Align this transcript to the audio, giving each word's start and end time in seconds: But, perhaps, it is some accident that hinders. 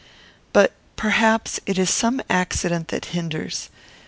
But, 0.51 0.73
perhaps, 0.95 1.59
it 1.67 1.77
is 1.77 1.91
some 1.91 2.23
accident 2.27 2.87
that 2.87 3.05
hinders. 3.13 3.69